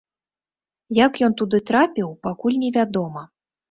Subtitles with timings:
[1.05, 3.21] Як ён туды трапіў, пакуль невядома.